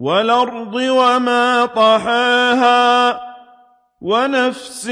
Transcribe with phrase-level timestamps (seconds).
[0.00, 3.20] والأرض وما طحاها
[4.00, 4.88] ونفس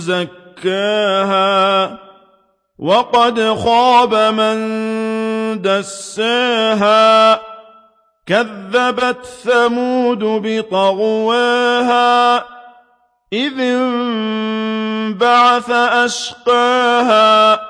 [0.00, 1.98] زكاها
[2.78, 4.56] وقد خاب من
[5.62, 7.40] دساها
[8.26, 12.36] كذبت ثمود بطغواها
[13.32, 17.60] إذ انبعث أشقاها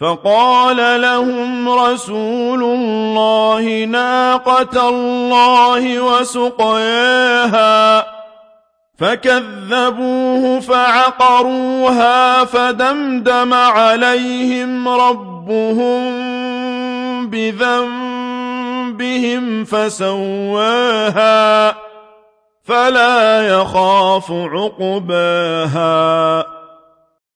[0.00, 8.06] فقال لهم رسول الله ناقة الله وسقياها
[8.98, 16.10] فكذبوه فعقروها فدمدم عليهم ربهم
[17.30, 18.29] بذنبهم
[19.64, 21.30] فسواها
[22.64, 25.80] فلا يخاف عقباها